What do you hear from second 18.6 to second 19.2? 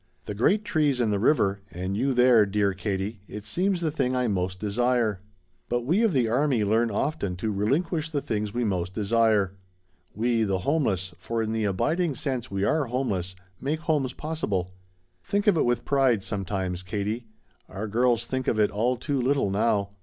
all